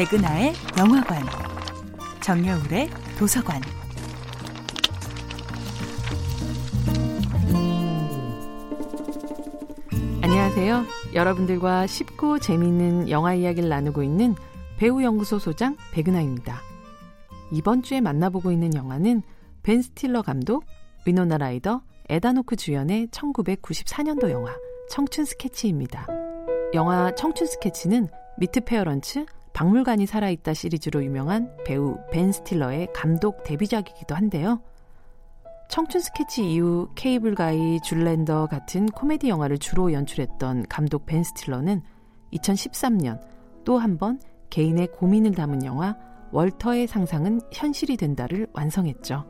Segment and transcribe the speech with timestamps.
[0.00, 1.22] 백은하의 영화관,
[2.22, 2.88] 정여울의
[3.18, 3.60] 도서관.
[10.22, 10.84] 안녕하세요.
[11.12, 14.34] 여러분들과 쉽고 재미있는 영화 이야기를 나누고 있는
[14.78, 16.62] 배우연구소 소장 백은하입니다.
[17.52, 19.20] 이번 주에 만나보고 있는 영화는
[19.62, 20.64] 벤 스틸러 감독,
[21.04, 24.56] 위노나 라이더, 에단 호크 주연의 1994년도 영화
[24.88, 26.06] 청춘 스케치입니다.
[26.72, 28.08] 영화 청춘 스케치는
[28.38, 34.62] 미트 페어런츠, 박물관이 살아있다 시리즈로 유명한 배우 벤 스틸러의 감독 데뷔작이기도 한데요.
[35.68, 41.82] 청춘 스케치 이후 케이블 가이, 줄랜더 같은 코미디 영화를 주로 연출했던 감독 벤 스틸러는
[42.32, 43.20] 2013년
[43.64, 44.18] 또 한 번
[44.50, 45.96] 개인의 고민을 담은 영화
[46.32, 49.24] 월터의 상상은 현실이 된다를 완성했죠.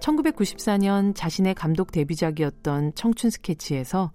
[0.00, 4.12] 1994년 자신의 감독 데뷔작이었던 청춘 스케치에서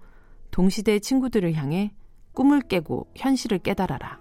[0.50, 1.92] 동시대 친구들을 향해
[2.32, 4.19] 꿈을 깨고 현실을 깨달아라.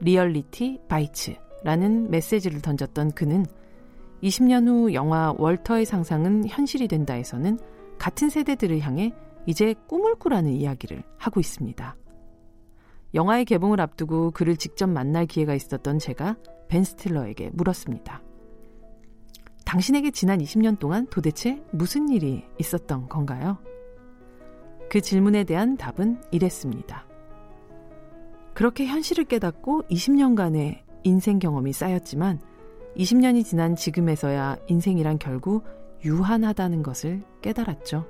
[0.00, 3.44] Reality Bites라는 메시지를 던졌던 그는
[4.22, 7.58] 20년 후 영화 월터의 상상은 현실이 된다에서는
[7.98, 9.12] 같은 세대들을 향해
[9.46, 11.96] 이제 꿈을 꾸라는 이야기를 하고 있습니다.
[13.14, 16.36] 영화의 개봉을 앞두고 그를 직접 만날 기회가 있었던 제가
[16.68, 18.22] 벤 스틸러에게 물었습니다.
[19.64, 23.58] 당신에게 지난 20년 동안 도대체 무슨 일이 있었던 건가요?
[24.90, 27.07] 그 질문에 대한 답은 이랬습니다.
[28.58, 32.40] 그렇게 현실을 깨닫고 20년간의 인생 경험이 쌓였지만
[32.96, 35.62] 20년이 지난 지금에서야 인생이란 결국
[36.04, 38.04] 유한하다는 것을 깨달았죠.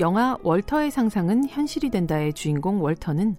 [0.00, 3.36] 영화 월터의 상상은 현실이 된다의 주인공 월터는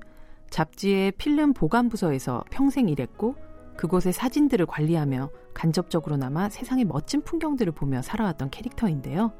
[0.49, 3.35] 잡지의 필름 보관 부서에서 평생 일했고
[3.75, 9.33] 그곳의 사진들을 관리하며 간접적으로나마 세상의 멋진 풍경들을 보며 살아왔던 캐릭터인데요.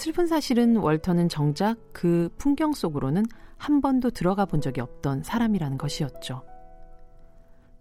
[0.00, 3.26] 슬픈 사실은 월터는 정작 그 풍경 속으로는
[3.58, 6.42] 한 번도 들어가 본 적이 없던 사람이라는 것이었죠.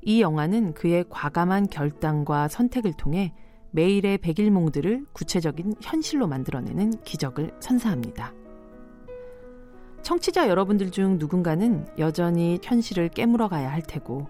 [0.01, 3.33] 이 영화는 그의 과감한 결단과 선택을 통해
[3.71, 8.33] 매일의 백일몽들을 구체적인 현실로 만들어내는 기적을 선사합니다.
[10.01, 14.27] 청취자 여러분들 중 누군가는 여전히 현실을 깨물어 가야 할 테고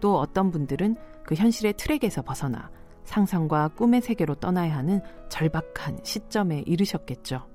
[0.00, 2.70] 또 어떤 분들은 그 현실의 트랙에서 벗어나
[3.06, 7.46] 상상과 꿈의 세계로 떠나야 하는 절박한 시점에 이르셨겠죠.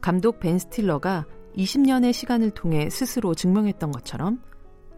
[0.00, 4.42] 감독 벤 스틸러가 20년의 시간을 통해 스스로 증명했던 것처럼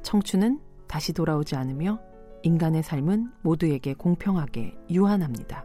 [0.02, 2.00] 청춘은 다시 돌아오지 않으며
[2.42, 5.64] 인간의 삶은 모두에게 공평하게 유한합니다.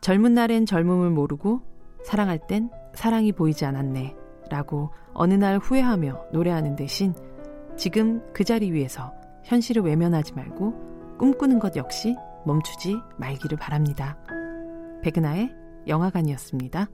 [0.00, 1.62] 젊은 날엔 젊음을 모르고
[2.04, 4.14] 사랑할 땐 사랑이 보이지 않았네
[4.50, 7.14] 라고 어느 날 후회하며 노래하는 대신
[7.76, 9.12] 지금 그 자리 위에서
[9.44, 14.18] 현실을 외면하지 말고 꿈꾸는 것 역시 멈추지 말기를 바랍니다.
[15.02, 15.54] 백은하의
[15.86, 16.88] 영화관이었습니다.